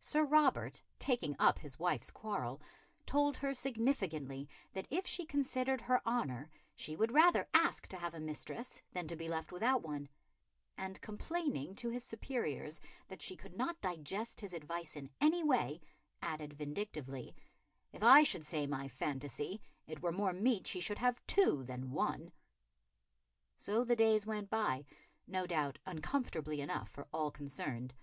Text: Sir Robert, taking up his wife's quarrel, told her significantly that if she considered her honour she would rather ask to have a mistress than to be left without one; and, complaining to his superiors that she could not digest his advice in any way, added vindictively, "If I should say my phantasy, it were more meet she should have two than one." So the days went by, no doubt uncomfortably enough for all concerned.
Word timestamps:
Sir 0.00 0.24
Robert, 0.24 0.82
taking 0.98 1.36
up 1.38 1.60
his 1.60 1.78
wife's 1.78 2.10
quarrel, 2.10 2.60
told 3.06 3.36
her 3.36 3.54
significantly 3.54 4.48
that 4.72 4.88
if 4.90 5.06
she 5.06 5.24
considered 5.24 5.80
her 5.82 6.04
honour 6.04 6.50
she 6.74 6.96
would 6.96 7.12
rather 7.12 7.48
ask 7.54 7.86
to 7.86 7.96
have 7.96 8.12
a 8.12 8.18
mistress 8.18 8.82
than 8.90 9.06
to 9.06 9.14
be 9.14 9.28
left 9.28 9.52
without 9.52 9.82
one; 9.82 10.08
and, 10.76 11.00
complaining 11.00 11.76
to 11.76 11.90
his 11.90 12.02
superiors 12.02 12.80
that 13.06 13.22
she 13.22 13.36
could 13.36 13.56
not 13.56 13.80
digest 13.80 14.40
his 14.40 14.52
advice 14.52 14.96
in 14.96 15.10
any 15.20 15.44
way, 15.44 15.80
added 16.22 16.54
vindictively, 16.54 17.36
"If 17.92 18.02
I 18.02 18.24
should 18.24 18.44
say 18.44 18.66
my 18.66 18.88
phantasy, 18.88 19.62
it 19.86 20.02
were 20.02 20.10
more 20.10 20.32
meet 20.32 20.66
she 20.66 20.80
should 20.80 20.98
have 20.98 21.24
two 21.28 21.62
than 21.62 21.92
one." 21.92 22.32
So 23.56 23.84
the 23.84 23.94
days 23.94 24.26
went 24.26 24.50
by, 24.50 24.86
no 25.28 25.46
doubt 25.46 25.78
uncomfortably 25.86 26.60
enough 26.60 26.88
for 26.90 27.06
all 27.12 27.30
concerned. 27.30 27.94